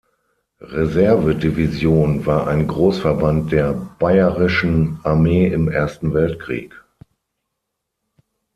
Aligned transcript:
Reserve-Division 0.61 2.25
war 2.25 2.47
ein 2.47 2.65
Großverband 2.67 3.51
der 3.51 3.73
Bayerischen 3.99 4.99
Armee 5.03 5.45
im 5.45 5.67
Ersten 5.69 6.15
Weltkrieg. 6.15 6.73